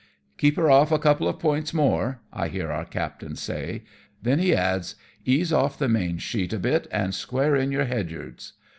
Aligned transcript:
"Keep 0.39 0.55
her 0.55 0.63
ofi" 0.63 0.93
a 0.95 0.97
couple 0.97 1.27
of 1.27 1.37
points 1.37 1.73
more/' 1.73 2.21
I 2.33 2.47
hear 2.47 2.71
our 2.71 2.85
captain 2.85 3.35
say, 3.35 3.83
then 4.19 4.39
he 4.39 4.51
adds, 4.55 4.95
"ease 5.25 5.51
ofi" 5.51 5.77
the 5.77 5.89
main 5.89 6.17
sheet 6.17 6.53
a 6.53 6.57
bit 6.57 6.87
and 6.89 7.13
square 7.13 7.55
in 7.55 7.71
your 7.71 7.85
head 7.85 8.09
yards." 8.09 8.53